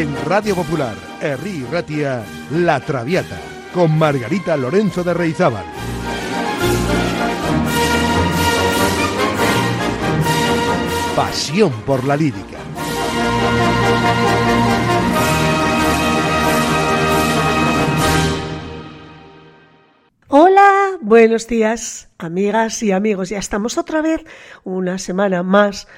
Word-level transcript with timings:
En 0.00 0.16
Radio 0.24 0.54
Popular, 0.54 0.94
Herri 1.20 1.62
Ratia, 1.70 2.24
La 2.52 2.80
Traviata, 2.80 3.38
con 3.74 3.98
Margarita 3.98 4.56
Lorenzo 4.56 5.04
de 5.04 5.12
Reizábal. 5.12 5.66
Pasión 11.14 11.70
por 11.84 12.02
la 12.04 12.16
lírica. 12.16 12.56
Hola, 20.28 20.96
buenos 21.02 21.46
días, 21.46 22.08
amigas 22.16 22.82
y 22.82 22.92
amigos. 22.92 23.28
Ya 23.28 23.38
estamos 23.38 23.76
otra 23.76 24.00
vez, 24.00 24.24
una 24.64 24.96
semana 24.96 25.42
más, 25.42 25.88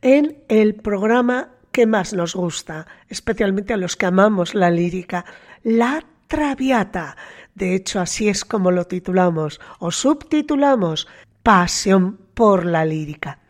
en 0.00 0.42
el 0.48 0.74
programa 0.74 1.50
que 1.72 1.86
más 1.86 2.12
nos 2.12 2.34
gusta, 2.34 2.86
especialmente 3.08 3.72
a 3.72 3.76
los 3.76 3.96
que 3.96 4.06
amamos 4.06 4.54
la 4.54 4.70
lírica, 4.70 5.24
La 5.62 6.04
Traviata. 6.28 7.16
De 7.54 7.74
hecho, 7.74 8.00
así 8.00 8.28
es 8.28 8.44
como 8.44 8.70
lo 8.70 8.86
titulamos 8.86 9.60
o 9.78 9.90
subtitulamos, 9.90 11.08
Pasión 11.42 12.18
por 12.34 12.64
la 12.64 12.84
lírica. 12.84 13.40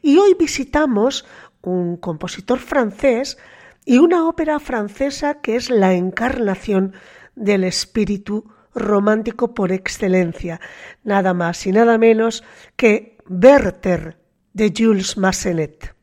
Y 0.00 0.16
hoy 0.16 0.34
visitamos 0.38 1.26
un 1.60 1.96
compositor 1.98 2.58
francés 2.58 3.36
y 3.84 3.98
una 3.98 4.26
ópera 4.26 4.58
francesa 4.58 5.40
que 5.40 5.56
es 5.56 5.68
la 5.68 5.92
encarnación 5.92 6.94
del 7.34 7.64
espíritu 7.64 8.50
romántico 8.74 9.54
por 9.54 9.72
excelencia, 9.72 10.60
nada 11.04 11.34
más 11.34 11.66
y 11.66 11.72
nada 11.72 11.98
menos 11.98 12.42
que 12.76 13.18
Werther 13.28 14.18
de 14.54 14.72
Jules 14.76 15.16
Massenet. 15.16 15.94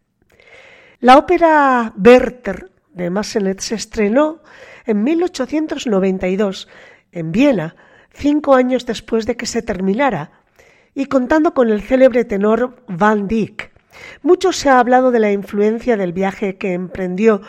La 1.02 1.18
ópera 1.18 1.94
Werther 1.96 2.72
de 2.92 3.10
Massenet 3.10 3.62
se 3.62 3.76
estrenó 3.76 4.42
en 4.86 5.02
1892 5.02 6.68
en 7.14 7.32
Viena, 7.32 7.78
cinco 8.12 8.54
años 8.54 8.86
después 8.86 9.26
de 9.26 9.38
que 9.38 9.46
se 9.46 9.62
terminara, 9.62 10.32
y 10.94 11.06
contando 11.06 11.54
con 11.54 11.70
el 11.70 11.82
célebre 11.82 12.26
tenor 12.26 12.84
Van 12.90 13.30
Dyck. 13.30 13.72
Mucho 14.24 14.52
se 14.52 14.68
ha 14.68 14.80
hablado 14.80 15.12
de 15.12 15.20
la 15.20 15.32
influencia 15.32 15.96
del 15.96 16.12
viaje 16.12 16.58
que 16.58 16.74
emprendió 16.74 17.42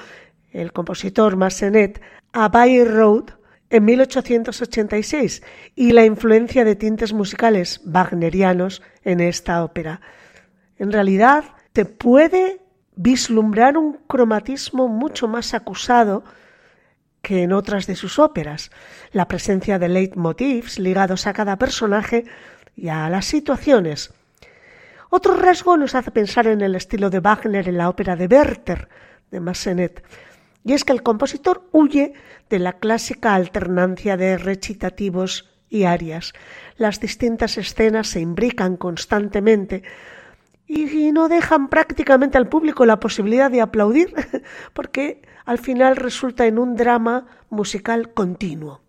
el 0.52 0.72
compositor 0.72 1.34
Massenet 1.34 2.00
a 2.32 2.50
Bayreuth 2.50 3.32
en 3.68 3.84
1886 3.84 5.42
y 5.74 5.90
la 5.90 6.04
influencia 6.04 6.64
de 6.64 6.76
tintes 6.76 7.12
musicales 7.12 7.80
wagnerianos 7.84 8.80
en 9.02 9.18
esta 9.18 9.64
ópera. 9.64 10.00
En 10.78 10.92
realidad, 10.92 11.44
se 11.74 11.84
puede 11.84 12.60
vislumbrar 13.02 13.78
un 13.78 13.94
cromatismo 14.06 14.86
mucho 14.86 15.26
más 15.26 15.54
acusado 15.54 16.22
que 17.22 17.42
en 17.42 17.52
otras 17.52 17.86
de 17.86 17.96
sus 17.96 18.18
óperas, 18.18 18.70
la 19.12 19.26
presencia 19.26 19.78
de 19.78 19.88
leitmotivs 19.88 20.78
ligados 20.78 21.26
a 21.26 21.32
cada 21.32 21.56
personaje 21.56 22.24
y 22.76 22.88
a 22.88 23.08
las 23.08 23.24
situaciones. 23.24 24.12
Otro 25.08 25.34
rasgo 25.34 25.78
nos 25.78 25.94
hace 25.94 26.10
pensar 26.10 26.46
en 26.46 26.60
el 26.60 26.74
estilo 26.74 27.08
de 27.08 27.20
Wagner 27.20 27.68
en 27.68 27.78
la 27.78 27.88
ópera 27.88 28.16
de 28.16 28.26
Werther 28.26 28.88
de 29.30 29.40
Massenet, 29.40 30.04
y 30.62 30.74
es 30.74 30.84
que 30.84 30.92
el 30.92 31.02
compositor 31.02 31.68
huye 31.72 32.12
de 32.50 32.58
la 32.58 32.74
clásica 32.74 33.34
alternancia 33.34 34.18
de 34.18 34.36
recitativos 34.36 35.48
y 35.70 35.84
arias. 35.84 36.34
Las 36.76 37.00
distintas 37.00 37.56
escenas 37.56 38.08
se 38.08 38.20
imbrican 38.20 38.76
constantemente 38.76 39.84
y 40.72 41.10
no 41.10 41.28
dejan 41.28 41.68
prácticamente 41.68 42.38
al 42.38 42.48
público 42.48 42.86
la 42.86 43.00
posibilidad 43.00 43.50
de 43.50 43.60
aplaudir, 43.60 44.14
porque 44.72 45.20
al 45.44 45.58
final 45.58 45.96
resulta 45.96 46.46
en 46.46 46.60
un 46.60 46.76
drama 46.76 47.26
musical 47.48 48.12
continuo. 48.14 48.80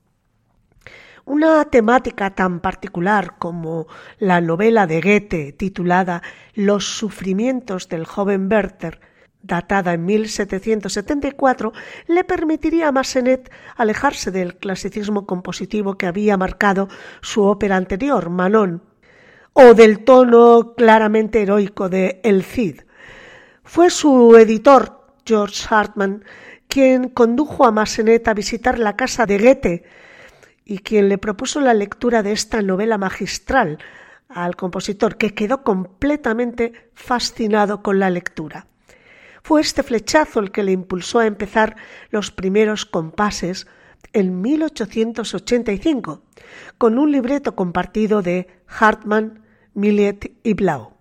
Una 1.26 1.66
temática 1.66 2.36
tan 2.36 2.60
particular 2.60 3.38
como 3.40 3.88
la 4.20 4.42
novela 4.42 4.86
de 4.86 5.02
Goethe 5.02 5.54
titulada 5.54 6.22
Los 6.54 6.86
sufrimientos 6.86 7.90
del 7.90 8.06
joven 8.06 8.48
Werther 8.52 9.00
datada 9.44 9.94
en 9.94 10.06
1774, 10.06 11.74
le 12.06 12.24
permitiría 12.24 12.90
a 12.90 12.92
Massenet 12.92 13.52
alejarse 13.76 14.30
del 14.30 14.58
clasicismo 14.58 15.26
compositivo 15.26 15.96
que 15.96 16.06
había 16.06 16.38
marcado 16.38 16.90
su 17.22 17.42
ópera 17.42 17.76
anterior, 17.76 18.30
Manon, 18.30 18.84
o 19.54 19.74
del 19.74 20.04
tono 20.04 20.74
claramente 20.76 21.42
heroico 21.42 21.90
de 21.90 22.22
El 22.24 22.44
Cid. 22.44 22.82
Fue 23.64 23.90
su 23.90 24.36
editor, 24.38 25.06
George 25.26 25.68
Hartmann, 25.70 26.24
quien 26.68 27.10
condujo 27.10 27.66
a 27.66 27.72
Massenet 27.72 28.28
a 28.28 28.34
visitar 28.34 28.80
la 28.80 28.96
casa 28.96 29.26
de 29.26 29.38
Goethe 29.38 29.84
y 30.64 30.80
quien 30.80 31.10
le 31.10 31.18
propuso 31.18 31.60
la 31.60 31.74
lectura 31.74 32.24
de 32.24 32.32
esta 32.32 32.62
novela 32.62 32.98
magistral 32.98 33.80
al 34.30 34.56
compositor, 34.56 35.18
que 35.18 35.34
quedó 35.34 35.64
completamente 35.64 36.90
fascinado 36.94 37.84
con 37.84 38.00
la 38.00 38.10
lectura. 38.10 38.68
Fue 39.44 39.60
este 39.60 39.84
flechazo 39.84 40.40
el 40.40 40.52
que 40.52 40.64
le 40.64 40.72
impulsó 40.72 41.20
a 41.20 41.26
empezar 41.26 41.76
los 42.10 42.32
primeros 42.32 42.86
compases 42.86 43.68
en 44.14 44.42
1885, 44.42 46.22
con 46.78 47.00
un 47.00 47.12
libreto 47.12 47.56
compartido 47.56 48.22
de 48.22 48.48
Hartmann, 48.68 49.44
Millet 49.74 50.32
y 50.44 50.54
Blau. 50.54 50.94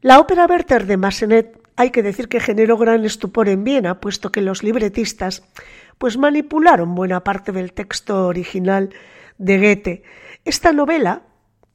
La 0.00 0.20
ópera 0.20 0.46
Werther 0.46 0.86
de 0.86 0.96
Massenet 0.96 1.60
hay 1.76 1.90
que 1.90 2.02
decir 2.02 2.28
que 2.28 2.40
generó 2.40 2.78
gran 2.78 3.04
estupor 3.04 3.48
en 3.48 3.64
Viena, 3.64 4.00
puesto 4.00 4.32
que 4.32 4.40
los 4.40 4.62
libretistas 4.62 5.42
pues 5.98 6.16
manipularon 6.16 6.94
buena 6.94 7.22
parte 7.24 7.52
del 7.52 7.72
texto 7.72 8.26
original 8.26 8.90
de 9.38 9.58
Goethe. 9.58 10.02
Esta 10.44 10.72
novela, 10.72 11.22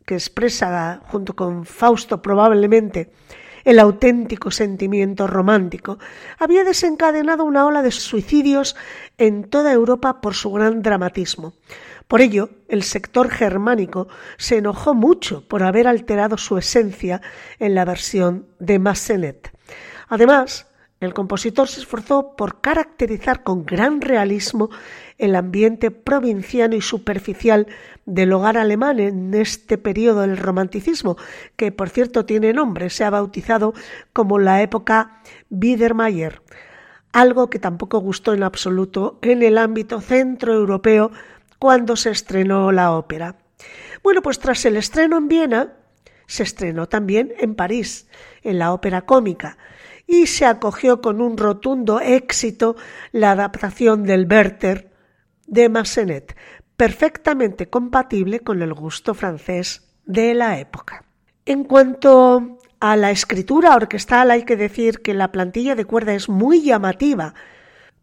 que 0.05 0.15
expresa 0.15 1.01
junto 1.05 1.35
con 1.35 1.65
Fausto 1.65 2.21
probablemente 2.21 3.11
el 3.63 3.79
auténtico 3.79 4.51
sentimiento 4.51 5.27
romántico, 5.27 5.99
había 6.39 6.63
desencadenado 6.63 7.43
una 7.43 7.65
ola 7.65 7.81
de 7.81 7.91
suicidios 7.91 8.75
en 9.17 9.49
toda 9.49 9.71
Europa 9.71 10.21
por 10.21 10.33
su 10.33 10.51
gran 10.51 10.81
dramatismo. 10.81 11.53
Por 12.07 12.21
ello, 12.21 12.49
el 12.67 12.83
sector 12.83 13.29
germánico 13.29 14.07
se 14.37 14.57
enojó 14.57 14.93
mucho 14.93 15.47
por 15.47 15.63
haber 15.63 15.87
alterado 15.87 16.37
su 16.37 16.57
esencia 16.57 17.21
en 17.59 17.73
la 17.73 17.85
versión 17.85 18.47
de 18.59 18.79
Massenet. 18.79 19.51
Además, 20.09 20.67
el 21.01 21.15
compositor 21.15 21.67
se 21.67 21.81
esforzó 21.81 22.35
por 22.35 22.61
caracterizar 22.61 23.41
con 23.41 23.65
gran 23.65 24.01
realismo 24.01 24.69
el 25.17 25.35
ambiente 25.35 25.89
provinciano 25.89 26.75
y 26.75 26.81
superficial 26.81 27.67
del 28.05 28.31
hogar 28.31 28.57
alemán 28.57 28.99
en 28.99 29.33
este 29.33 29.79
periodo 29.79 30.21
del 30.21 30.37
romanticismo, 30.37 31.17
que 31.55 31.71
por 31.71 31.89
cierto 31.89 32.25
tiene 32.25 32.53
nombre, 32.53 32.91
se 32.91 33.03
ha 33.03 33.09
bautizado 33.09 33.73
como 34.13 34.37
la 34.37 34.61
época 34.61 35.21
Biedermeier, 35.49 36.43
algo 37.11 37.49
que 37.49 37.59
tampoco 37.59 37.99
gustó 37.99 38.33
en 38.33 38.43
absoluto 38.43 39.17
en 39.23 39.41
el 39.41 39.57
ámbito 39.57 40.01
centroeuropeo 40.01 41.11
cuando 41.57 41.95
se 41.95 42.11
estrenó 42.11 42.71
la 42.71 42.91
ópera. 42.91 43.37
Bueno, 44.03 44.21
pues 44.21 44.37
tras 44.37 44.65
el 44.65 44.77
estreno 44.77 45.17
en 45.17 45.27
Viena, 45.27 45.73
se 46.27 46.43
estrenó 46.43 46.87
también 46.87 47.33
en 47.39 47.55
París, 47.55 48.07
en 48.43 48.59
la 48.59 48.71
ópera 48.71 49.01
cómica, 49.01 49.57
y 50.11 50.27
se 50.27 50.45
acogió 50.45 50.99
con 50.99 51.21
un 51.21 51.37
rotundo 51.37 52.01
éxito 52.01 52.75
la 53.13 53.31
adaptación 53.31 54.03
del 54.03 54.27
Werther 54.29 54.91
de 55.47 55.69
Massenet, 55.69 56.35
perfectamente 56.75 57.69
compatible 57.69 58.41
con 58.41 58.61
el 58.61 58.73
gusto 58.73 59.13
francés 59.13 59.89
de 60.05 60.33
la 60.33 60.59
época. 60.59 61.05
En 61.45 61.63
cuanto 61.63 62.59
a 62.81 62.97
la 62.97 63.09
escritura 63.09 63.73
orquestal, 63.73 64.31
hay 64.31 64.43
que 64.43 64.57
decir 64.57 65.01
que 65.01 65.13
la 65.13 65.31
plantilla 65.31 65.75
de 65.75 65.85
cuerda 65.85 66.13
es 66.13 66.27
muy 66.27 66.61
llamativa, 66.61 67.33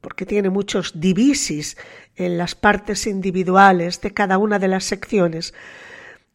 porque 0.01 0.25
tiene 0.25 0.49
muchos 0.49 0.99
divisis 0.99 1.77
en 2.17 2.39
las 2.39 2.55
partes 2.55 3.07
individuales 3.07 4.01
de 4.01 4.15
cada 4.15 4.39
una 4.39 4.59
de 4.59 4.69
las 4.69 4.85
secciones. 4.85 5.53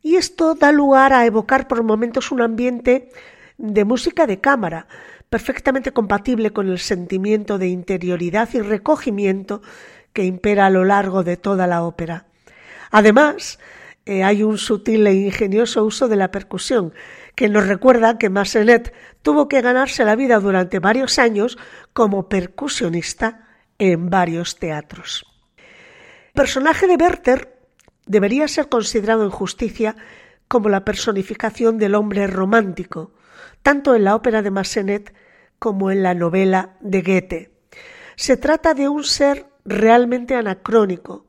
Y 0.03 0.17
esto 0.17 0.53
da 0.53 0.71
lugar 0.71 1.13
a 1.13 1.25
evocar 1.25 1.67
por 1.67 1.81
momentos 1.81 2.31
un 2.31 2.41
ambiente 2.41 3.09
de 3.57 3.85
música 3.85 4.27
de 4.27 4.39
cámara, 4.39 4.87
perfectamente 5.33 5.93
compatible 5.93 6.51
con 6.51 6.69
el 6.69 6.77
sentimiento 6.77 7.57
de 7.57 7.67
interioridad 7.67 8.49
y 8.53 8.61
recogimiento 8.61 9.63
que 10.13 10.25
impera 10.25 10.67
a 10.67 10.69
lo 10.69 10.85
largo 10.85 11.23
de 11.23 11.37
toda 11.37 11.65
la 11.65 11.81
ópera. 11.81 12.27
Además, 12.91 13.57
eh, 14.05 14.23
hay 14.23 14.43
un 14.43 14.59
sutil 14.59 15.07
e 15.07 15.13
ingenioso 15.15 15.83
uso 15.85 16.07
de 16.07 16.17
la 16.17 16.29
percusión, 16.29 16.93
que 17.33 17.49
nos 17.49 17.65
recuerda 17.65 18.19
que 18.19 18.29
Massenet 18.29 18.93
tuvo 19.23 19.47
que 19.47 19.61
ganarse 19.61 20.05
la 20.05 20.15
vida 20.15 20.39
durante 20.39 20.77
varios 20.77 21.17
años 21.17 21.57
como 21.93 22.29
percusionista 22.29 23.47
en 23.79 24.11
varios 24.11 24.59
teatros. 24.59 25.25
El 25.57 26.33
personaje 26.35 26.85
de 26.85 26.93
Werther 26.93 27.57
debería 28.05 28.47
ser 28.47 28.69
considerado 28.69 29.23
en 29.23 29.31
justicia 29.31 29.95
como 30.47 30.69
la 30.69 30.85
personificación 30.85 31.79
del 31.79 31.95
hombre 31.95 32.27
romántico, 32.27 33.13
tanto 33.63 33.95
en 33.95 34.03
la 34.03 34.13
ópera 34.13 34.43
de 34.43 34.51
Massenet 34.51 35.22
como 35.63 35.91
en 35.91 36.03
la 36.03 36.13
novela 36.13 36.75
de 36.81 37.01
Goethe. 37.01 37.51
Se 38.17 38.35
trata 38.35 38.73
de 38.73 38.89
un 38.89 39.05
ser 39.05 39.45
realmente 39.63 40.35
anacrónico. 40.35 41.25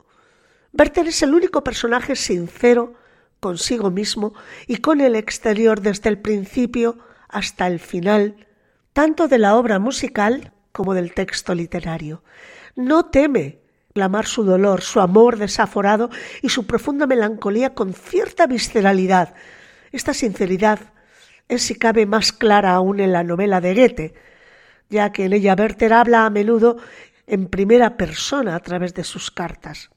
Werther 0.76 1.06
es 1.06 1.22
el 1.22 1.34
único 1.34 1.62
personaje 1.62 2.16
sincero 2.16 2.94
consigo 3.38 3.92
mismo 3.92 4.34
y 4.66 4.78
con 4.78 5.00
el 5.00 5.14
exterior 5.14 5.82
desde 5.82 6.08
el 6.08 6.18
principio 6.18 6.98
hasta 7.28 7.68
el 7.68 7.78
final, 7.78 8.48
tanto 8.92 9.28
de 9.28 9.38
la 9.38 9.54
obra 9.54 9.78
musical 9.78 10.52
como 10.72 10.94
del 10.94 11.14
texto 11.14 11.54
literario. 11.54 12.24
No 12.74 13.04
teme 13.04 13.60
clamar 13.92 14.26
su 14.26 14.42
dolor, 14.42 14.80
su 14.80 14.98
amor 14.98 15.38
desaforado 15.38 16.10
y 16.42 16.48
su 16.48 16.66
profunda 16.66 17.06
melancolía 17.06 17.72
con 17.72 17.94
cierta 17.94 18.48
visceralidad. 18.48 19.36
Esta 19.92 20.12
sinceridad 20.12 20.80
es 21.48 21.62
si 21.62 21.74
cabe 21.74 22.06
más 22.06 22.32
clara 22.32 22.74
aún 22.74 23.00
en 23.00 23.12
la 23.12 23.24
novela 23.24 23.60
de 23.60 23.74
Goethe, 23.74 24.14
ya 24.88 25.12
que 25.12 25.24
en 25.24 25.32
ella 25.32 25.56
Werther 25.58 25.92
habla 25.92 26.26
a 26.26 26.30
menudo 26.30 26.76
en 27.26 27.48
primera 27.48 27.96
persona 27.96 28.54
a 28.54 28.60
través 28.60 28.94
de 28.94 29.04
sus 29.04 29.30
cartas. 29.30 29.90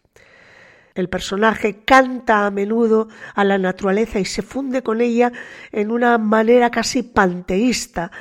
El 0.95 1.09
personaje 1.09 1.83
canta 1.85 2.47
a 2.47 2.51
menudo 2.51 3.07
a 3.35 3.43
la 3.43 3.59
naturaleza 3.59 4.19
y 4.19 4.25
se 4.25 4.41
funde 4.41 4.81
con 4.81 4.99
ella 4.99 5.31
en 5.71 5.91
una 5.91 6.17
manera 6.17 6.71
casi 6.71 7.03
panteísta. 7.03 8.11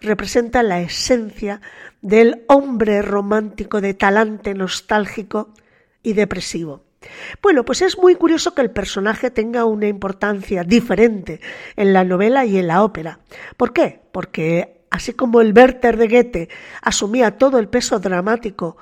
Representa 0.00 0.64
la 0.64 0.80
esencia 0.80 1.60
del 2.02 2.44
hombre 2.48 3.02
romántico 3.02 3.80
de 3.80 3.94
talante 3.94 4.52
nostálgico 4.52 5.54
y 6.02 6.14
depresivo. 6.14 6.83
Bueno, 7.42 7.64
pues 7.64 7.82
es 7.82 7.98
muy 7.98 8.14
curioso 8.14 8.54
que 8.54 8.62
el 8.62 8.70
personaje 8.70 9.30
tenga 9.30 9.64
una 9.64 9.86
importancia 9.86 10.64
diferente 10.64 11.40
en 11.76 11.92
la 11.92 12.04
novela 12.04 12.44
y 12.44 12.58
en 12.58 12.68
la 12.68 12.82
ópera. 12.82 13.20
¿Por 13.56 13.72
qué? 13.72 14.00
Porque 14.12 14.86
así 14.90 15.12
como 15.12 15.40
el 15.40 15.52
Werther 15.52 15.96
de 15.96 16.08
Goethe 16.08 16.48
asumía 16.82 17.38
todo 17.38 17.58
el 17.58 17.68
peso 17.68 17.98
dramático 17.98 18.76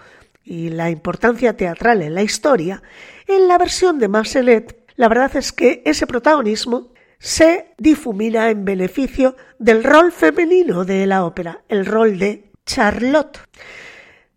y 0.45 0.71
la 0.71 0.91
importancia 0.91 1.57
teatral 1.57 2.03
en 2.03 2.15
la 2.15 2.23
historia, 2.23 2.83
en 3.27 3.49
la 3.49 3.59
versión 3.59 3.99
de 3.99 4.09
Massenet, 4.09 4.83
la 4.97 5.09
verdad 5.09 5.37
es 5.37 5.53
que 5.53 5.83
ese 5.85 6.07
protagonismo 6.07 6.93
se 7.19 7.73
difumina 7.79 8.51
en 8.51 8.65
beneficio 8.65 9.37
del 9.59 9.85
rol 9.85 10.13
femenino 10.13 10.85
de 10.85 11.07
la 11.07 11.25
ópera, 11.25 11.63
el 11.69 11.87
rol 11.87 12.19
de 12.19 12.51
Charlotte. 12.67 13.39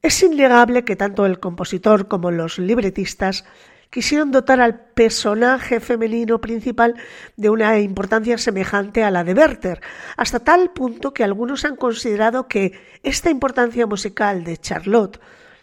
Es 0.01 0.21
innegable 0.21 0.85
que 0.85 0.95
tanto 0.95 1.25
el 1.25 1.39
compositor 1.39 2.07
como 2.07 2.29
los 2.29 2.59
libretistas 2.59 3.43
quisieron 3.95 4.29
dotar 4.29 4.59
al 4.59 4.77
personaje 4.93 5.79
femenino 5.79 6.41
principal 6.41 6.95
de 7.37 7.49
una 7.49 7.79
importancia 7.79 8.37
semejante 8.37 9.05
a 9.05 9.09
la 9.09 9.23
de 9.23 9.33
Werther, 9.33 9.79
hasta 10.17 10.41
tal 10.41 10.71
punto 10.71 11.13
que 11.13 11.23
algunos 11.23 11.63
han 11.63 11.77
considerado 11.77 12.49
que 12.49 12.73
esta 13.03 13.29
importancia 13.29 13.87
musical 13.87 14.43
de 14.43 14.57
Charlotte 14.57 15.21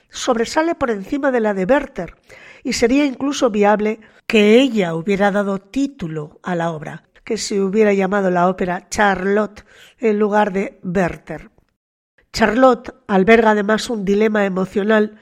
sobresale 0.09 0.75
por 0.75 0.91
encima 0.91 1.31
de 1.31 1.41
la 1.41 1.53
de 1.53 1.67
Werther, 1.67 2.17
y 2.65 2.73
sería 2.73 3.05
incluso 3.05 3.51
viable 3.51 4.01
que 4.27 4.59
ella 4.59 4.95
hubiera 4.95 5.31
dado 5.31 5.59
título 5.59 6.41
a 6.43 6.55
la 6.55 6.71
obra, 6.71 7.05
que 7.25 7.37
se 7.37 7.61
hubiera 7.61 7.93
llamado 7.93 8.31
la 8.31 8.49
ópera 8.49 8.89
Charlotte 8.89 9.67
en 9.99 10.19
lugar 10.19 10.55
de 10.55 10.81
Werther. 10.83 11.51
Charlotte 12.33 12.95
alberga 13.09 13.51
además 13.51 13.91
un 13.91 14.07
dilema 14.07 14.47
emocional 14.47 15.21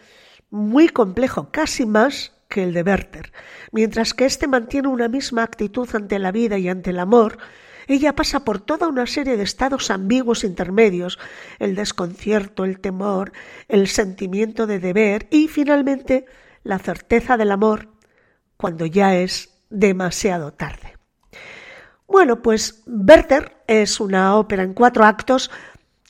muy 0.49 0.89
complejo, 0.89 1.51
casi 1.51 1.87
más 1.87 2.40
que 2.51 2.65
el 2.65 2.75
de 2.75 2.83
Werther. 2.83 3.33
Mientras 3.73 4.13
que 4.13 4.27
éste 4.27 4.47
mantiene 4.47 4.89
una 4.89 5.09
misma 5.09 5.43
actitud 5.43 5.89
ante 5.95 6.19
la 6.19 6.33
vida 6.33 6.59
y 6.59 6.69
ante 6.69 6.91
el 6.91 6.99
amor, 6.99 7.39
ella 7.87 8.15
pasa 8.15 8.45
por 8.45 8.61
toda 8.61 8.89
una 8.89 9.07
serie 9.07 9.37
de 9.37 9.43
estados 9.43 9.91
ambiguos 9.91 10.45
intermedios, 10.45 11.19
el 11.59 11.75
desconcierto, 11.75 12.65
el 12.65 12.81
temor, 12.81 13.33
el 13.69 13.89
sentimiento 13.89 14.67
de 14.67 14.81
deber 14.81 15.27
y 15.31 15.49
finalmente 15.49 16.27
la 16.63 16.79
certeza 16.79 17.37
del 17.37 17.53
amor 17.53 17.89
cuando 18.57 18.85
ya 18.85 19.17
es 19.17 19.57
demasiado 19.71 20.53
tarde. 20.53 20.97
Bueno, 22.07 22.43
pues 22.43 22.83
Werther 22.87 23.57
es 23.67 24.01
una 24.01 24.37
ópera 24.37 24.65
en 24.65 24.75
cuatro 24.75 25.05
actos 25.05 25.51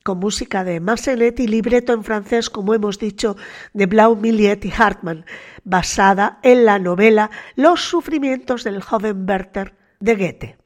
con 0.03 0.19
música 0.19 0.65
de 0.65 0.81
Massenet 0.81 1.39
y 1.41 1.47
libreto 1.47 1.93
en 1.93 2.05
francés, 2.05 2.51
como 2.51 2.75
hemos 2.75 2.99
dicho, 2.99 3.37
de 3.75 3.87
Blau, 3.87 4.17
Millet 4.17 4.65
y 4.65 4.73
Hartmann, 4.77 5.27
basada 5.65 6.39
en 6.43 6.65
la 6.65 6.79
novela 6.79 7.31
Los 7.57 7.83
sufrimientos 7.83 8.65
del 8.65 8.83
joven 8.83 9.29
Werther 9.29 9.75
de 10.01 10.15
Goethe. 10.15 10.57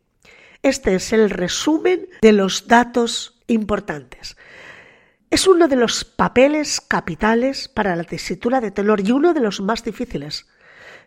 Este 0.63 0.95
es 0.95 1.13
el 1.13 1.31
resumen 1.31 2.09
de 2.23 2.33
los 2.33 2.69
datos 2.69 3.43
importantes. 3.49 4.37
Es 5.31 5.47
uno 5.49 5.69
de 5.69 5.77
los 5.77 6.05
papeles 6.05 6.81
capitales 6.81 7.69
para 7.69 7.97
la 7.97 8.05
tesitura 8.05 8.61
de 8.61 8.71
tenor 8.71 9.01
y 9.01 9.11
uno 9.11 9.35
de 9.35 9.41
los 9.41 9.61
más 9.61 9.83
difíciles. 9.83 10.47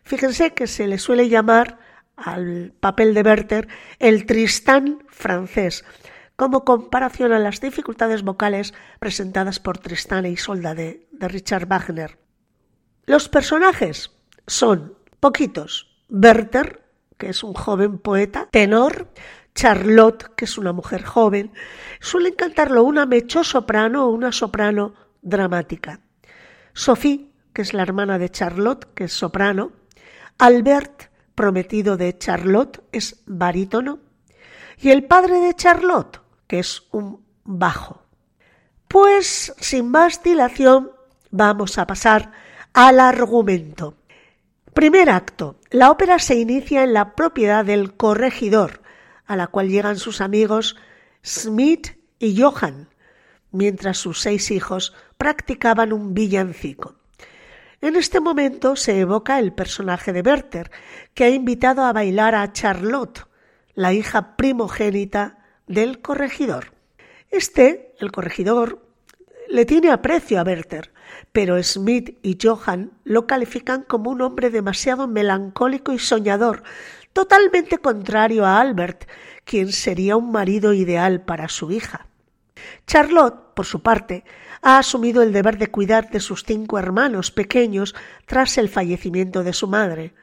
Fíjense 0.04 0.54
que 0.54 0.68
se 0.68 0.88
le 0.88 0.98
suele 0.98 1.30
llamar 1.30 1.80
al 2.18 2.74
papel 2.80 3.14
de 3.14 3.22
Werther 3.22 3.68
el 4.00 4.26
Tristán 4.26 5.04
francés, 5.08 5.86
como 6.38 6.64
comparación 6.64 7.34
a 7.34 7.40
las 7.40 7.60
dificultades 7.60 8.24
vocales 8.24 8.74
presentadas 9.00 9.60
por 9.60 9.80
Tristán 9.80 10.26
e 10.26 10.30
Isolda 10.30 10.76
de, 10.76 11.10
de 11.12 11.28
Richard 11.28 11.68
Wagner. 11.68 12.20
Los 13.06 13.28
personajes 13.28 14.12
son 14.46 14.96
poquitos. 15.20 15.98
Werther, 16.10 16.84
que 17.18 17.30
es 17.30 17.44
un 17.44 17.54
joven 17.54 17.98
poeta, 17.98 18.48
tenor, 18.52 19.12
Charlotte, 19.56 20.36
que 20.36 20.46
es 20.46 20.58
una 20.60 20.72
mujer 20.72 21.04
joven, 21.04 21.52
suelen 22.00 22.36
cantarlo 22.36 22.84
una 22.84 23.08
mecho 23.08 23.44
soprano 23.44 24.06
o 24.06 24.12
una 24.12 24.32
soprano 24.32 24.94
dramática. 25.24 26.02
Sophie, 26.74 27.32
que 27.52 27.64
es 27.64 27.74
la 27.74 27.82
hermana 27.82 28.20
de 28.20 28.30
Charlotte, 28.30 28.86
que 28.94 29.06
es 29.06 29.14
soprano. 29.14 29.72
Albert, 30.38 31.10
prometido 31.34 31.98
de 31.98 32.16
Charlotte, 32.16 32.84
es 32.92 33.24
barítono. 33.26 34.00
Y 34.78 34.92
el 34.92 35.06
padre 35.06 35.40
de 35.40 35.56
Charlotte, 35.56 36.22
que 36.48 36.60
es 36.60 36.84
un 36.92 37.26
bajo. 37.44 38.02
Pues 38.88 39.54
sin 39.60 39.90
más 39.92 40.24
dilación, 40.24 40.92
vamos 41.30 41.78
a 41.78 41.86
pasar 41.86 42.32
al 42.74 43.00
argumento. 43.00 43.96
Primer 44.74 45.10
acto. 45.10 45.60
La 45.72 45.92
ópera 45.92 46.20
se 46.20 46.36
inicia 46.36 46.84
en 46.84 46.94
la 46.94 47.16
propiedad 47.16 47.66
del 47.66 47.96
corregidor, 47.96 48.82
a 49.26 49.36
la 49.36 49.48
cual 49.48 49.70
llegan 49.70 49.98
sus 49.98 50.22
amigos 50.22 50.78
Smith 51.26 51.98
y 52.20 52.40
Johan, 52.40 52.90
mientras 53.52 53.98
sus 53.98 54.22
seis 54.22 54.52
hijos 54.52 54.94
practicaban 55.18 55.92
un 55.92 56.14
villancico. 56.14 56.96
En 57.82 57.96
este 57.96 58.20
momento 58.20 58.76
se 58.76 59.00
evoca 59.00 59.40
el 59.40 59.54
personaje 59.54 60.14
de 60.14 60.22
Werther, 60.22 60.72
que 61.14 61.26
ha 61.26 61.30
invitado 61.30 61.84
a 61.84 61.94
bailar 61.94 62.36
a 62.36 62.52
Charlotte, 62.54 63.28
la 63.74 63.94
hija 63.94 64.36
primogénita 64.36 65.37
del 65.68 66.02
corregidor. 66.02 66.74
Este, 67.30 67.94
el 68.00 68.12
corregidor, 68.12 68.82
le 69.50 69.66
tiene 69.66 69.92
aprecio 69.92 70.40
a 70.40 70.44
Werther, 70.44 70.92
pero 71.32 71.62
Smith 71.64 72.18
y 72.22 72.38
Johan 72.42 72.92
lo 73.04 73.28
califican 73.28 73.84
como 73.84 74.10
un 74.10 74.22
hombre 74.22 74.50
demasiado 74.50 75.08
melancólico 75.08 75.94
y 75.94 76.00
soñador, 76.00 76.64
totalmente 77.14 77.78
contrario 77.78 78.46
a 78.46 78.60
Albert, 78.60 79.06
quien 79.44 79.72
sería 79.72 80.18
un 80.18 80.32
marido 80.32 80.74
ideal 80.74 81.22
para 81.22 81.48
su 81.48 81.72
hija. 81.72 82.08
Charlotte, 82.86 83.54
por 83.56 83.66
su 83.66 83.82
parte, 83.82 84.24
ha 84.62 84.80
asumido 84.80 85.22
el 85.22 85.32
deber 85.32 85.58
de 85.58 85.68
cuidar 85.68 86.10
de 86.10 86.20
sus 86.20 86.44
cinco 86.44 86.80
hermanos 86.80 87.32
pequeños 87.32 87.96
tras 88.26 88.58
el 88.58 88.70
fallecimiento 88.70 89.44
de 89.44 89.54
su 89.54 89.68
madre. 89.68 90.14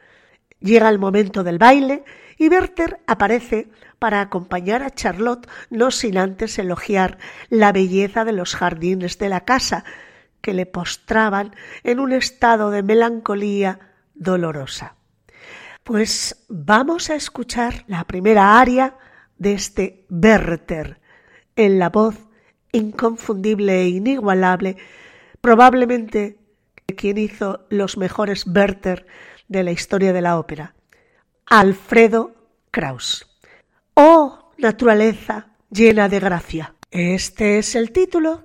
Llega 0.65 0.89
el 0.89 0.99
momento 0.99 1.45
del 1.45 1.59
baile 1.59 2.05
y 2.39 2.49
Werther 2.49 2.99
aparece 3.07 3.69
para 3.99 4.23
acompañar 4.23 4.83
a 4.83 4.89
Charlotte, 4.89 5.47
no 5.69 5.91
sin 5.91 6.17
antes 6.17 6.59
elogiar 6.59 7.19
la 7.51 7.71
belleza 7.71 8.25
de 8.25 8.33
los 8.33 8.57
jardines 8.57 9.19
de 9.19 9.29
la 9.29 9.45
casa, 9.45 9.85
que 10.41 10.55
le 10.55 10.65
postraban 10.65 11.55
en 11.83 12.01
un 12.01 12.13
estado 12.13 12.71
de 12.71 12.83
melancolía 12.83 13.79
dolorosa. 14.15 14.97
Pues 15.83 16.47
vamos 16.49 17.11
a 17.11 17.15
escuchar 17.15 17.85
la 17.87 18.05
primera 18.05 18.59
aria 18.59 18.97
de 19.37 19.53
este 19.53 20.07
Werther 20.09 20.99
en 21.57 21.79
la 21.79 21.91
voz 21.91 22.17
inconfundible 22.73 23.83
e 23.83 23.89
inigualable, 23.89 24.79
probablemente 25.43 26.39
quien 26.97 27.19
hizo 27.19 27.67
los 27.69 27.99
mejores 27.99 28.47
Werther 28.47 29.07
de 29.59 29.65
la 29.65 29.73
historia 29.73 30.13
de 30.13 30.21
la 30.21 30.39
ópera, 30.39 30.75
Alfredo 31.47 32.35
Kraus. 32.71 33.27
Oh, 33.95 34.53
naturaleza 34.59 35.49
llena 35.71 36.09
de 36.09 36.21
gracia. 36.21 36.75
Este 36.91 37.59
es 37.59 37.75
el 37.75 37.93
título 37.93 38.44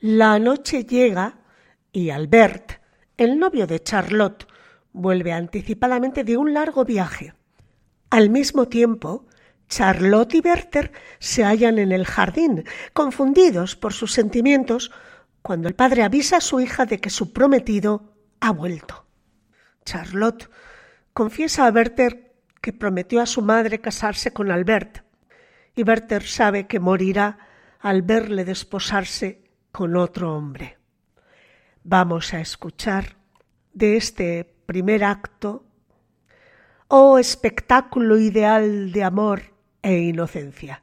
La 0.00 0.38
noche 0.38 0.84
llega 0.84 1.40
y 1.90 2.10
Albert, 2.10 2.80
el 3.16 3.36
novio 3.36 3.66
de 3.66 3.82
Charlotte, 3.82 4.46
vuelve 4.92 5.32
anticipadamente 5.32 6.22
de 6.22 6.36
un 6.36 6.54
largo 6.54 6.84
viaje. 6.84 7.34
Al 8.08 8.30
mismo 8.30 8.68
tiempo, 8.68 9.26
Charlotte 9.68 10.34
y 10.34 10.40
Werther 10.40 10.92
se 11.18 11.42
hallan 11.42 11.80
en 11.80 11.90
el 11.90 12.06
jardín, 12.06 12.64
confundidos 12.92 13.74
por 13.74 13.92
sus 13.92 14.12
sentimientos, 14.12 14.92
cuando 15.42 15.66
el 15.66 15.74
padre 15.74 16.04
avisa 16.04 16.36
a 16.36 16.42
su 16.42 16.60
hija 16.60 16.86
de 16.86 17.00
que 17.00 17.10
su 17.10 17.32
prometido 17.32 18.14
ha 18.38 18.52
vuelto. 18.52 19.04
Charlotte 19.84 20.48
confiesa 21.12 21.66
a 21.66 21.72
Werther 21.72 22.36
que 22.60 22.72
prometió 22.72 23.20
a 23.20 23.26
su 23.26 23.42
madre 23.42 23.80
casarse 23.80 24.32
con 24.32 24.52
Albert, 24.52 25.02
y 25.74 25.82
Werther 25.82 26.22
sabe 26.22 26.68
que 26.68 26.78
morirá 26.78 27.48
al 27.80 28.02
verle 28.02 28.44
desposarse 28.44 29.47
con 29.78 29.94
otro 29.94 30.34
hombre. 30.34 30.76
Vamos 31.84 32.34
a 32.34 32.40
escuchar 32.40 33.14
de 33.72 33.96
este 33.96 34.56
primer 34.66 35.04
acto, 35.04 35.66
oh 36.88 37.16
espectáculo 37.16 38.18
ideal 38.18 38.90
de 38.90 39.04
amor 39.04 39.42
e 39.80 39.98
inocencia. 39.98 40.82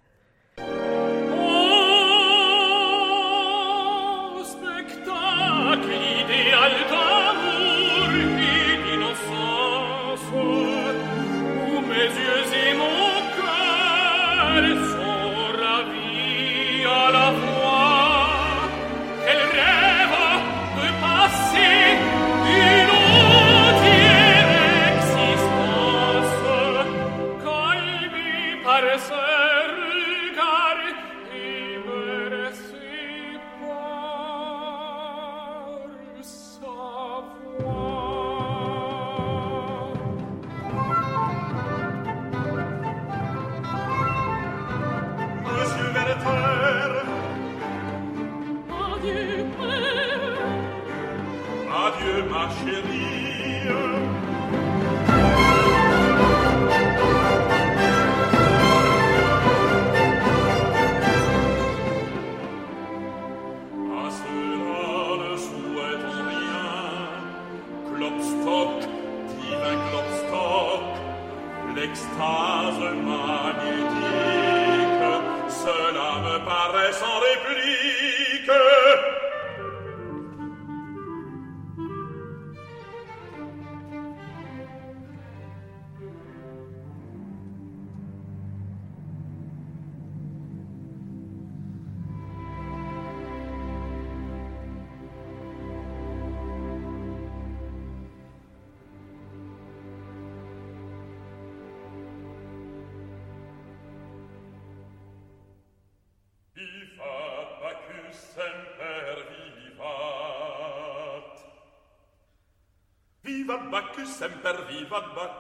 البقبق. 114.86 115.35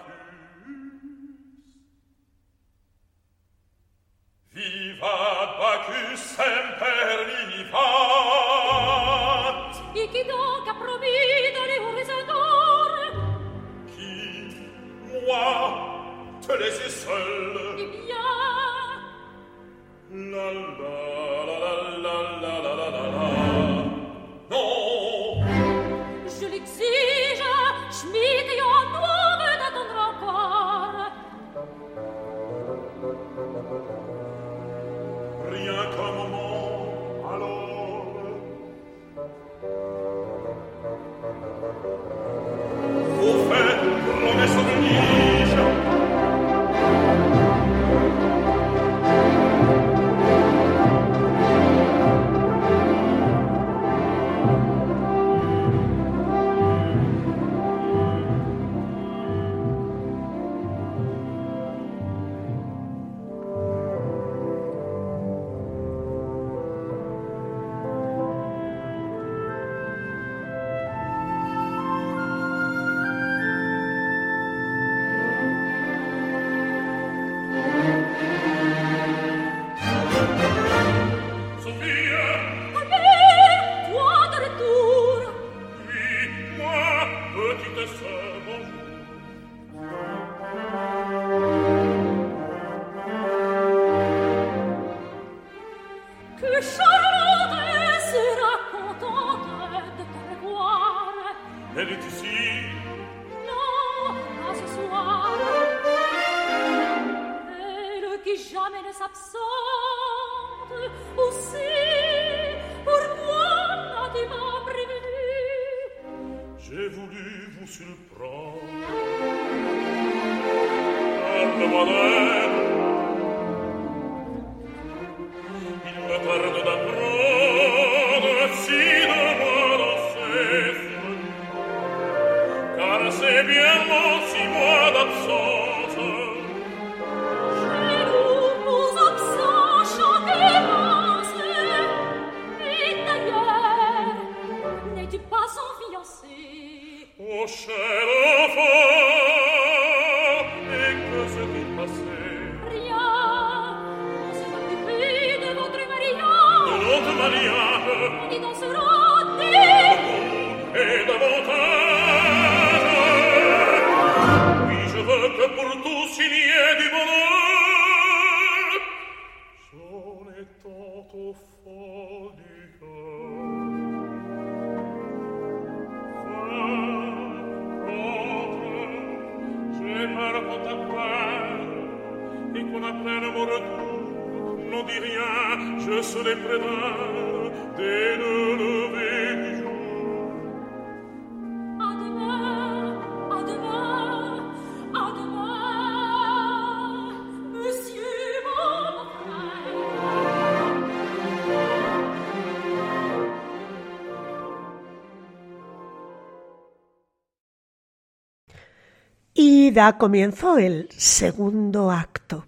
da 209.75 209.97
comienzo 209.97 210.57
el 210.57 210.87
segundo 210.95 211.91
acto. 211.91 212.47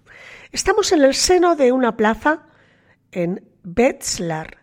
Estamos 0.54 0.94
en 0.94 1.04
el 1.04 1.14
seno 1.14 1.58
de 1.58 1.74
una 1.74 1.98
plaza 1.98 2.44
en 3.12 3.44
Wetzlar, 3.66 4.60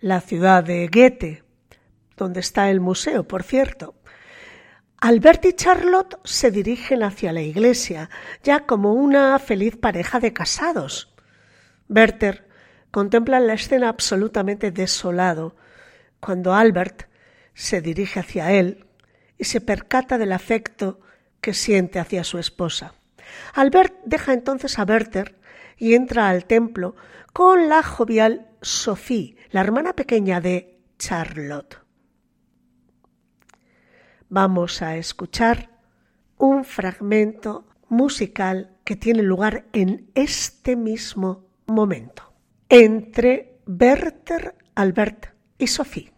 la 0.00 0.22
ciudad 0.22 0.64
de 0.64 0.88
Goethe, 0.88 1.44
donde 2.16 2.40
está 2.40 2.70
el 2.70 2.80
museo, 2.80 3.28
por 3.28 3.42
cierto. 3.42 3.96
Albert 4.98 5.44
y 5.44 5.52
Charlotte 5.52 6.18
se 6.24 6.50
dirigen 6.50 7.02
hacia 7.02 7.34
la 7.34 7.42
iglesia, 7.42 8.08
ya 8.42 8.60
como 8.60 8.94
una 8.94 9.38
feliz 9.38 9.76
pareja 9.76 10.18
de 10.18 10.32
casados. 10.32 11.14
Werther 11.90 12.48
contempla 12.90 13.40
la 13.40 13.52
escena 13.52 13.90
absolutamente 13.90 14.70
desolado, 14.70 15.54
cuando 16.20 16.54
Albert 16.54 17.10
se 17.52 17.82
dirige 17.82 18.20
hacia 18.20 18.52
él 18.52 18.86
y 19.36 19.44
se 19.44 19.60
percata 19.60 20.16
del 20.16 20.32
afecto 20.32 21.00
que 21.46 21.54
siente 21.54 22.00
hacia 22.00 22.24
su 22.24 22.40
esposa. 22.40 22.94
Albert 23.54 23.94
deja 24.04 24.32
entonces 24.32 24.80
a 24.80 24.82
Werther 24.82 25.38
y 25.76 25.94
entra 25.94 26.28
al 26.28 26.44
templo 26.44 26.96
con 27.32 27.68
la 27.68 27.84
jovial 27.84 28.48
Sophie, 28.60 29.36
la 29.52 29.60
hermana 29.60 29.92
pequeña 29.92 30.40
de 30.40 30.80
Charlotte. 30.98 31.78
Vamos 34.28 34.82
a 34.82 34.96
escuchar 34.96 35.70
un 36.36 36.64
fragmento 36.64 37.68
musical 37.88 38.76
que 38.82 38.96
tiene 38.96 39.22
lugar 39.22 39.66
en 39.72 40.10
este 40.16 40.74
mismo 40.74 41.46
momento, 41.66 42.32
entre 42.68 43.60
Werther, 43.68 44.56
Albert 44.74 45.28
y 45.58 45.68
Sophie. 45.68 46.15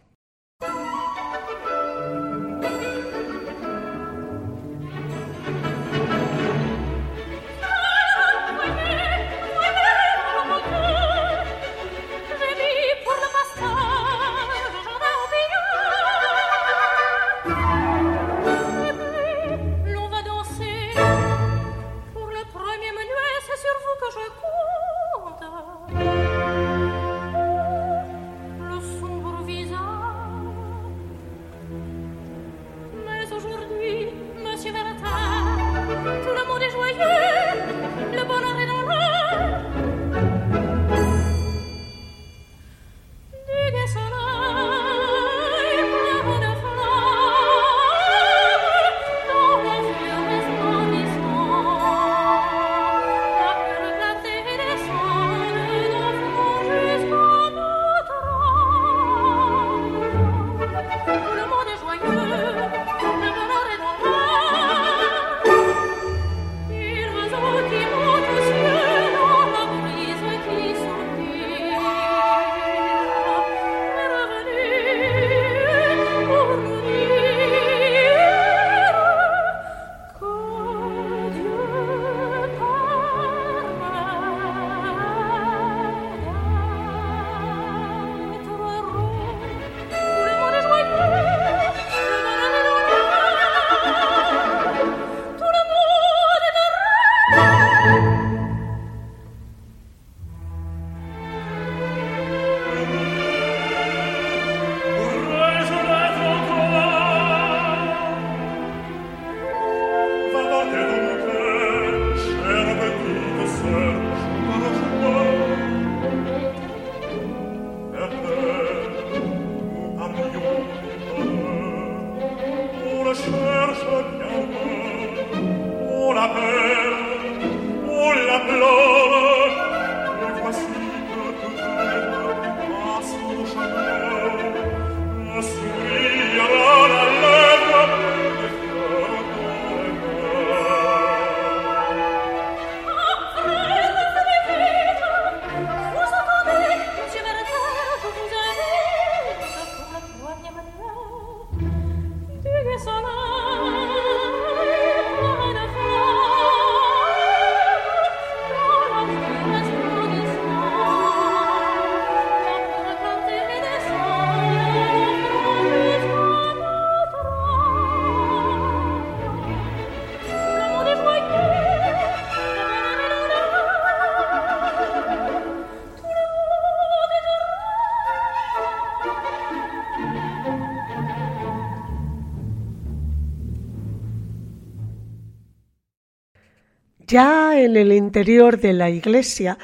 En 187.61 187.75
el 187.75 187.91
interior 187.91 188.57
de 188.57 188.71
la 188.71 188.89
iglesia, 188.89 189.57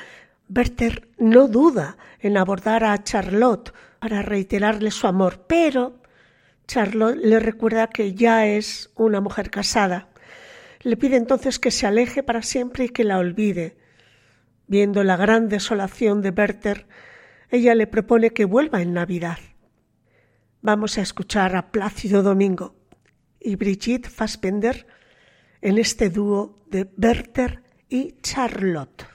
Werther 0.53 1.07
no 1.17 1.47
duda 1.47 1.95
en 2.19 2.35
abordar 2.35 2.83
a 2.83 3.01
Charlotte 3.01 3.71
para 3.99 4.21
reiterarle 4.21 4.91
su 4.91 5.07
amor, 5.07 5.45
pero 5.47 6.01
Charlotte 6.67 7.15
le 7.15 7.39
recuerda 7.39 7.87
que 7.87 8.13
ya 8.13 8.47
es 8.47 8.91
una 8.95 9.21
mujer 9.21 9.49
casada. 9.49 10.09
Le 10.81 10.97
pide 10.97 11.15
entonces 11.15 11.57
que 11.57 11.71
se 11.71 11.87
aleje 11.87 12.21
para 12.21 12.41
siempre 12.41 12.83
y 12.83 12.89
que 12.89 13.05
la 13.05 13.17
olvide. 13.17 13.77
Viendo 14.67 15.01
la 15.05 15.15
gran 15.15 15.47
desolación 15.47 16.21
de 16.21 16.31
Werther, 16.31 16.87
ella 17.49 17.75
le 17.75 17.87
propone 17.87 18.31
que 18.31 18.43
vuelva 18.43 18.81
en 18.81 18.91
Navidad. 18.91 19.37
Vamos 20.61 20.97
a 20.97 21.01
escuchar 21.01 21.55
a 21.55 21.71
Plácido 21.71 22.23
Domingo 22.23 22.75
y 23.39 23.55
Brigitte 23.55 24.09
Fassbender 24.09 24.85
en 25.61 25.77
este 25.77 26.09
dúo 26.09 26.61
de 26.67 26.89
Werther 27.01 27.63
y 27.89 28.15
Charlotte. 28.21 29.14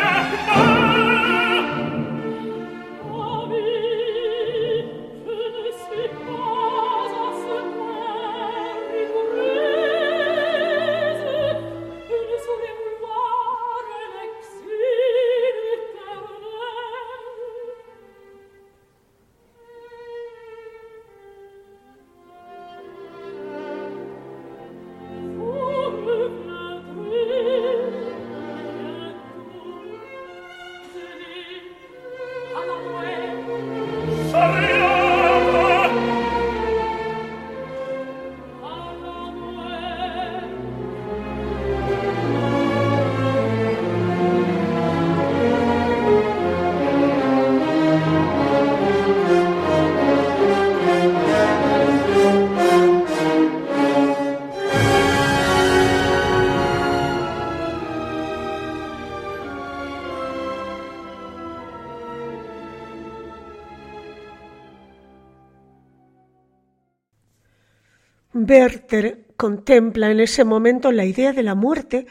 Werther 68.51 69.27
contempla 69.37 70.11
en 70.11 70.19
ese 70.19 70.43
momento 70.43 70.91
la 70.91 71.05
idea 71.05 71.31
de 71.31 71.41
la 71.41 71.55
muerte 71.55 72.05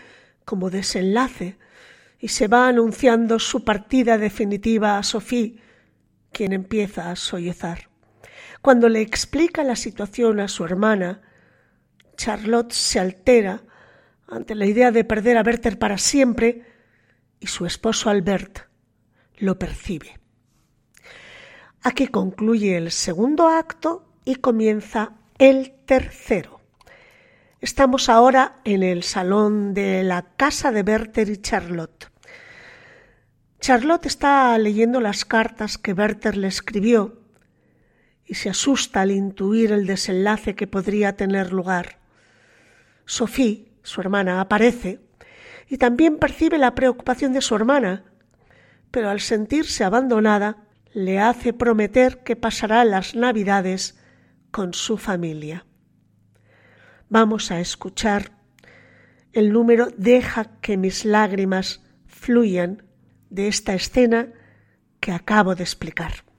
como 0.46 0.70
desenlace 0.70 1.58
y 2.18 2.28
se 2.28 2.48
va 2.48 2.66
anunciando 2.66 3.38
su 3.38 3.62
partida 3.62 4.16
definitiva 4.16 4.96
a 4.96 5.02
Sophie, 5.02 5.60
quien 6.32 6.54
empieza 6.54 7.10
a 7.10 7.16
sollozar. 7.16 7.90
Cuando 8.62 8.88
le 8.88 9.02
explica 9.02 9.62
la 9.64 9.76
situación 9.76 10.40
a 10.40 10.48
su 10.48 10.64
hermana, 10.64 11.20
Charlotte 12.16 12.72
se 12.72 12.98
altera 12.98 13.62
ante 14.26 14.54
la 14.54 14.64
idea 14.64 14.92
de 14.92 15.04
perder 15.04 15.36
a 15.36 15.42
Werther 15.42 15.78
para 15.78 15.98
siempre 15.98 16.64
y 17.38 17.48
su 17.48 17.66
esposo 17.66 18.08
Albert 18.08 18.60
lo 19.36 19.58
percibe. 19.58 20.18
Aquí 21.82 22.06
concluye 22.06 22.78
el 22.78 22.92
segundo 22.92 23.48
acto 23.48 24.14
y 24.24 24.36
comienza 24.36 25.19
el 25.40 25.72
tercero. 25.86 26.60
Estamos 27.62 28.10
ahora 28.10 28.56
en 28.64 28.82
el 28.82 29.02
salón 29.02 29.72
de 29.72 30.04
la 30.04 30.36
casa 30.36 30.70
de 30.70 30.82
Werther 30.82 31.30
y 31.30 31.38
Charlotte. 31.38 32.10
Charlotte 33.58 34.04
está 34.04 34.58
leyendo 34.58 35.00
las 35.00 35.24
cartas 35.24 35.78
que 35.78 35.94
Werther 35.94 36.36
le 36.36 36.48
escribió 36.48 37.22
y 38.26 38.34
se 38.34 38.50
asusta 38.50 39.00
al 39.00 39.12
intuir 39.12 39.72
el 39.72 39.86
desenlace 39.86 40.54
que 40.54 40.66
podría 40.66 41.16
tener 41.16 41.54
lugar. 41.54 42.00
Sophie, 43.06 43.72
su 43.82 44.02
hermana, 44.02 44.42
aparece 44.42 45.00
y 45.70 45.78
también 45.78 46.18
percibe 46.18 46.58
la 46.58 46.74
preocupación 46.74 47.32
de 47.32 47.40
su 47.40 47.56
hermana, 47.56 48.04
pero 48.90 49.08
al 49.08 49.20
sentirse 49.20 49.84
abandonada 49.84 50.66
le 50.92 51.18
hace 51.18 51.54
prometer 51.54 52.18
que 52.24 52.36
pasará 52.36 52.84
las 52.84 53.14
navidades 53.14 53.99
con 54.50 54.74
su 54.74 54.96
familia. 54.96 55.66
Vamos 57.08 57.50
a 57.50 57.60
escuchar 57.60 58.32
el 59.32 59.52
número 59.52 59.88
Deja 59.96 60.60
que 60.60 60.76
mis 60.76 61.04
lágrimas 61.04 61.82
fluyan 62.06 62.82
de 63.30 63.48
esta 63.48 63.74
escena 63.74 64.32
que 65.00 65.12
acabo 65.12 65.54
de 65.54 65.62
explicar. 65.62 66.29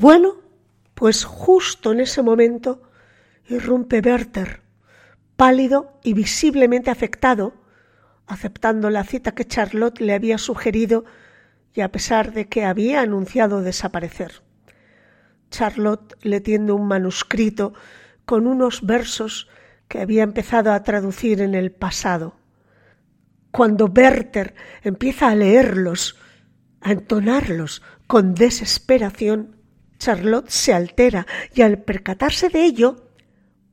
Bueno, 0.00 0.36
pues 0.94 1.24
justo 1.24 1.90
en 1.90 1.98
ese 1.98 2.22
momento 2.22 2.82
irrumpe 3.48 3.98
Werther, 3.98 4.60
pálido 5.34 5.98
y 6.04 6.12
visiblemente 6.12 6.92
afectado, 6.92 7.54
aceptando 8.28 8.90
la 8.90 9.02
cita 9.02 9.32
que 9.32 9.44
Charlotte 9.44 9.98
le 9.98 10.14
había 10.14 10.38
sugerido 10.38 11.04
y 11.74 11.80
a 11.80 11.90
pesar 11.90 12.32
de 12.32 12.46
que 12.46 12.64
había 12.64 13.00
anunciado 13.00 13.60
desaparecer. 13.60 14.44
Charlotte 15.50 16.14
le 16.22 16.40
tiende 16.40 16.70
un 16.70 16.86
manuscrito 16.86 17.74
con 18.24 18.46
unos 18.46 18.86
versos 18.86 19.48
que 19.88 20.00
había 20.00 20.22
empezado 20.22 20.72
a 20.72 20.84
traducir 20.84 21.40
en 21.40 21.56
el 21.56 21.72
pasado. 21.72 22.36
Cuando 23.50 23.86
Werther 23.86 24.54
empieza 24.84 25.26
a 25.26 25.34
leerlos, 25.34 26.16
a 26.82 26.92
entonarlos 26.92 27.82
con 28.06 28.36
desesperación, 28.36 29.57
Charlotte 29.98 30.50
se 30.50 30.72
altera 30.72 31.26
y 31.54 31.62
al 31.62 31.82
percatarse 31.82 32.48
de 32.48 32.64
ello, 32.64 33.10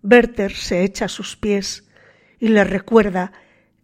Werther 0.03 0.53
se 0.53 0.83
echa 0.83 1.05
a 1.05 1.09
sus 1.09 1.35
pies 1.35 1.87
y 2.39 2.49
le 2.49 2.63
recuerda 2.63 3.31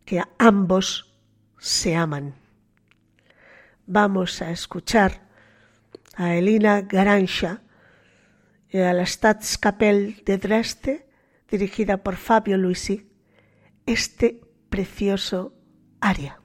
que 0.06 0.22
ambos 0.38 1.14
se 1.60 1.96
aman. 1.96 2.36
Vamos 3.86 4.42
a 4.42 4.52
escuchar 4.52 5.28
a 6.16 6.36
Elina 6.36 6.82
Garancha 6.82 7.62
y 8.70 8.80
a 8.80 8.94
la 8.94 9.06
Staatskapelle 9.06 10.24
de 10.26 10.38
Dresde, 10.38 11.08
dirigida 11.50 11.98
por 11.98 12.16
Fabio 12.16 12.58
Luisi, 12.58 13.12
este 13.86 14.42
precioso 14.70 15.54
aria. 16.00 16.41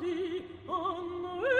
di 0.00 0.44
on 0.66 1.57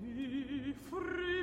ti 0.00 1.39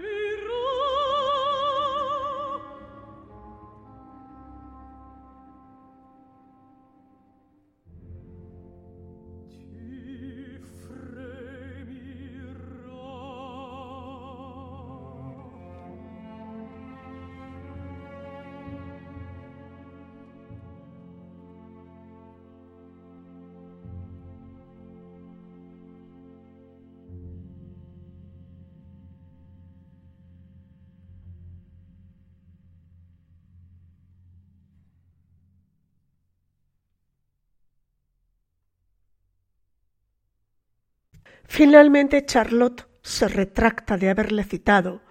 Finalmente 41.48 42.26
Charlotte 42.26 42.86
se 43.02 43.28
retracta 43.28 43.98
de 43.98 44.10
haberle 44.10 44.44
citado 44.44 45.02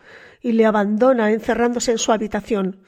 y 0.40 0.52
le 0.52 0.66
abandona 0.66 1.32
encerrándose 1.32 1.92
en 1.92 1.98
su 1.98 2.12
habitación. 2.12 2.82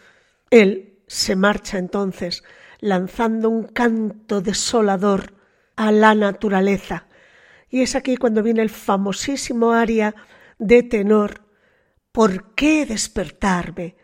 Él 0.51 1.01
se 1.07 1.35
marcha 1.35 1.79
entonces, 1.79 2.45
lanzando 2.81 3.49
un 3.49 3.65
canto 3.65 4.41
desolador 4.41 5.35
a 5.77 5.91
la 5.91 6.15
naturaleza. 6.15 7.07
Y 7.69 7.83
es 7.83 7.97
aquí 7.97 8.17
cuando 8.17 8.43
viene 8.43 8.63
el 8.63 8.71
famosísimo 8.71 9.73
aria 9.73 10.15
de 10.59 10.83
tenor 10.83 11.49
¿Por 12.13 12.55
qué 12.55 12.85
despertarme? 12.85 13.97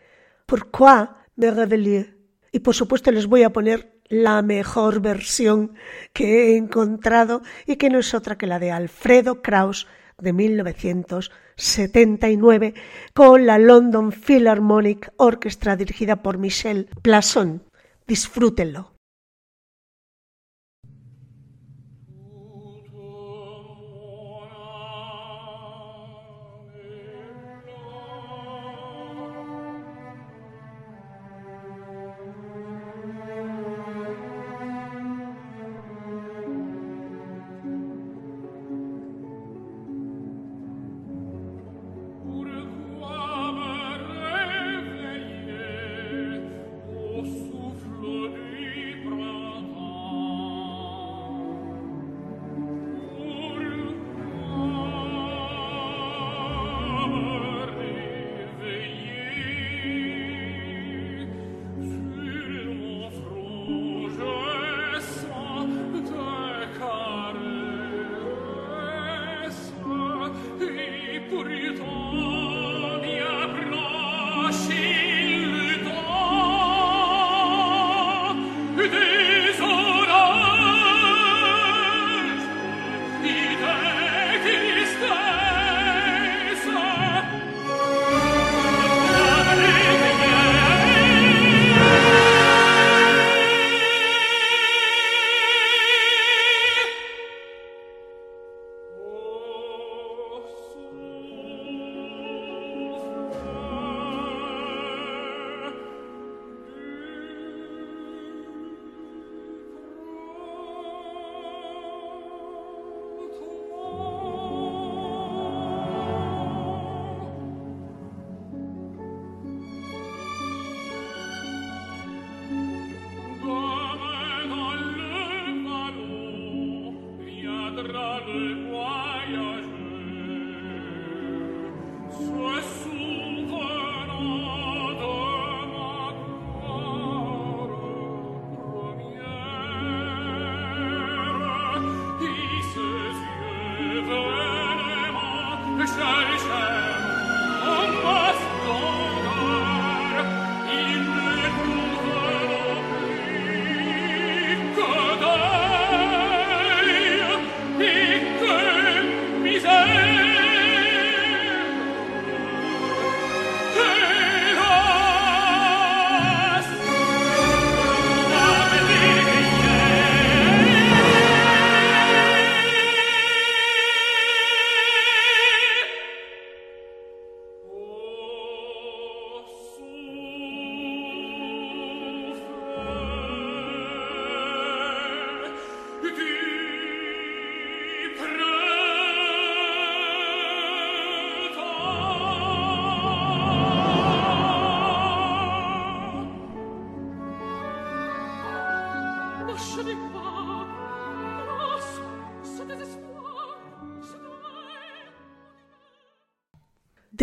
¿Pourquoi 0.46 1.08
me 1.36 1.50
réveiller? 1.50 2.16
Y 2.52 2.60
por 2.60 2.74
supuesto 2.74 3.10
les 3.10 3.26
voy 3.26 3.42
a 3.42 3.50
poner 3.50 3.93
la 4.22 4.40
mejor 4.42 5.00
versión 5.00 5.74
que 6.12 6.52
he 6.52 6.56
encontrado 6.56 7.42
y 7.66 7.74
que 7.76 7.90
no 7.90 7.98
es 7.98 8.14
otra 8.14 8.38
que 8.38 8.46
la 8.46 8.58
de 8.58 8.70
Alfredo 8.70 9.42
Kraus 9.42 9.86
de 10.18 10.32
1979 10.32 12.74
con 13.12 13.44
la 13.46 13.58
London 13.58 14.12
Philharmonic 14.12 15.12
Orchestra 15.16 15.76
dirigida 15.76 16.22
por 16.22 16.38
Michel 16.38 16.88
Plasson. 17.02 17.64
Disfrútenlo. 18.06 18.93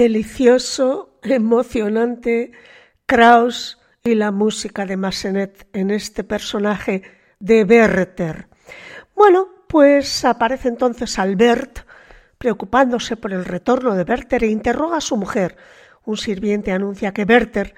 Delicioso, 0.01 1.19
emocionante, 1.21 2.53
Kraus 3.05 3.77
y 4.03 4.15
la 4.15 4.31
música 4.31 4.87
de 4.87 4.97
Massenet 4.97 5.67
en 5.73 5.91
este 5.91 6.23
personaje 6.23 7.03
de 7.39 7.63
Werther. 7.63 8.47
Bueno, 9.13 9.47
pues 9.67 10.25
aparece 10.25 10.69
entonces 10.69 11.19
Albert, 11.19 11.81
preocupándose 12.39 13.15
por 13.15 13.31
el 13.31 13.45
retorno 13.45 13.93
de 13.93 14.01
Werther 14.01 14.43
e 14.43 14.47
interroga 14.47 14.97
a 14.97 15.01
su 15.01 15.17
mujer. 15.17 15.55
Un 16.03 16.17
sirviente 16.17 16.71
anuncia 16.71 17.13
que 17.13 17.23
Werther 17.23 17.75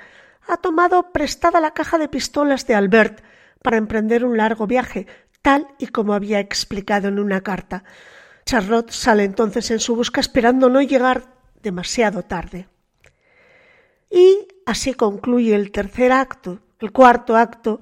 ha 0.47 0.55
tomado 0.55 1.11
prestada 1.11 1.59
la 1.59 1.73
caja 1.73 1.97
de 1.97 2.07
pistolas 2.07 2.65
de 2.67 2.75
Albert 2.75 3.21
para 3.61 3.75
emprender 3.75 4.23
un 4.23 4.37
largo 4.37 4.65
viaje, 4.65 5.07
tal 5.41 5.67
y 5.77 5.87
como 5.87 6.13
había 6.13 6.39
explicado 6.39 7.09
en 7.09 7.19
una 7.19 7.41
carta. 7.41 7.83
Charlotte 8.45 8.91
sale 8.91 9.25
entonces 9.25 9.71
en 9.71 9.81
su 9.81 9.97
busca 9.97 10.21
esperando 10.21 10.69
no 10.69 10.81
llegar 10.81 11.32
demasiado 11.63 12.23
tarde. 12.23 12.67
Y 14.11 14.47
así 14.65 14.93
concluye 14.93 15.55
el 15.55 15.71
tercer 15.71 16.11
acto. 16.11 16.59
El 16.79 16.91
cuarto 16.91 17.35
acto 17.35 17.81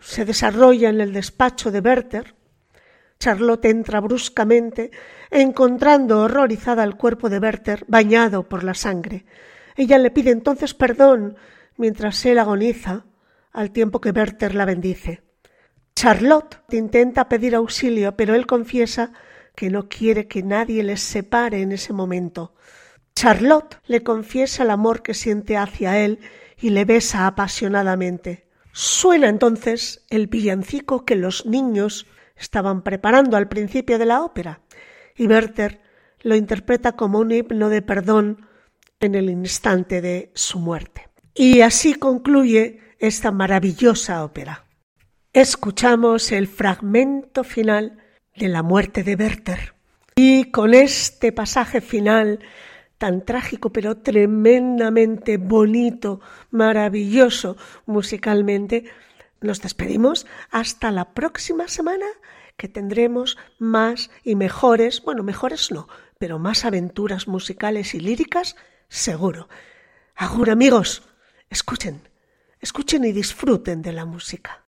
se 0.00 0.24
desarrolla 0.24 0.88
en 0.88 1.00
el 1.00 1.12
despacho 1.12 1.70
de 1.70 1.80
Werther. 1.80 2.34
Charlotte 3.18 3.66
entra 3.66 4.00
bruscamente, 4.00 4.90
encontrando 5.30 6.20
horrorizada 6.20 6.84
el 6.84 6.96
cuerpo 6.96 7.28
de 7.28 7.38
Werther 7.38 7.84
bañado 7.86 8.48
por 8.48 8.64
la 8.64 8.72
sangre. 8.72 9.26
Ella 9.76 9.98
le 9.98 10.10
pide 10.10 10.30
entonces 10.30 10.72
perdón 10.72 11.36
mientras 11.76 12.24
él 12.24 12.38
agoniza, 12.38 13.04
al 13.52 13.72
tiempo 13.72 14.00
que 14.00 14.10
Werther 14.10 14.54
la 14.54 14.64
bendice. 14.64 15.22
Charlotte 15.94 16.62
intenta 16.70 17.28
pedir 17.28 17.54
auxilio, 17.54 18.16
pero 18.16 18.34
él 18.34 18.46
confiesa 18.46 19.12
que 19.54 19.68
no 19.68 19.88
quiere 19.88 20.28
que 20.28 20.42
nadie 20.42 20.82
les 20.82 21.00
separe 21.00 21.60
en 21.60 21.72
ese 21.72 21.92
momento. 21.92 22.54
Charlotte 23.14 23.76
le 23.86 24.02
confiesa 24.02 24.62
el 24.62 24.70
amor 24.70 25.02
que 25.02 25.14
siente 25.14 25.56
hacia 25.56 25.98
él 25.98 26.20
y 26.58 26.70
le 26.70 26.84
besa 26.84 27.26
apasionadamente. 27.26 28.46
Suena 28.72 29.28
entonces 29.28 30.04
el 30.10 30.26
villancico 30.26 31.04
que 31.04 31.16
los 31.16 31.46
niños 31.46 32.06
estaban 32.36 32.82
preparando 32.82 33.36
al 33.36 33.48
principio 33.48 33.98
de 33.98 34.06
la 34.06 34.22
ópera, 34.22 34.60
y 35.16 35.26
Werther 35.26 35.80
lo 36.22 36.34
interpreta 36.34 36.92
como 36.92 37.18
un 37.18 37.32
himno 37.32 37.68
de 37.68 37.82
perdón 37.82 38.46
en 39.00 39.14
el 39.14 39.30
instante 39.30 40.00
de 40.00 40.30
su 40.34 40.58
muerte. 40.58 41.08
Y 41.34 41.60
así 41.62 41.94
concluye 41.94 42.80
esta 42.98 43.30
maravillosa 43.30 44.24
ópera. 44.24 44.64
Escuchamos 45.32 46.32
el 46.32 46.48
fragmento 46.48 47.44
final 47.44 47.98
de 48.36 48.48
la 48.48 48.62
muerte 48.62 49.02
de 49.02 49.14
Werther. 49.14 49.74
Y 50.16 50.50
con 50.50 50.74
este 50.74 51.32
pasaje 51.32 51.80
final 51.80 52.40
tan 53.00 53.24
trágico 53.24 53.72
pero 53.72 53.96
tremendamente 53.96 55.38
bonito, 55.38 56.20
maravilloso 56.50 57.56
musicalmente, 57.86 58.84
nos 59.40 59.62
despedimos 59.62 60.26
hasta 60.50 60.90
la 60.90 61.14
próxima 61.14 61.66
semana 61.66 62.04
que 62.58 62.68
tendremos 62.68 63.38
más 63.58 64.10
y 64.22 64.34
mejores, 64.36 65.02
bueno, 65.02 65.22
mejores 65.22 65.72
no, 65.72 65.88
pero 66.18 66.38
más 66.38 66.66
aventuras 66.66 67.26
musicales 67.26 67.94
y 67.94 68.00
líricas, 68.00 68.54
seguro. 68.88 69.48
Agur 70.14 70.50
amigos, 70.50 71.02
escuchen, 71.48 72.06
escuchen 72.60 73.06
y 73.06 73.12
disfruten 73.12 73.80
de 73.80 73.94
la 73.94 74.04
música. 74.04 74.66